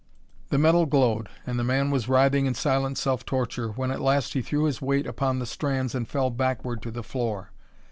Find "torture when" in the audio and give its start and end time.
3.23-3.91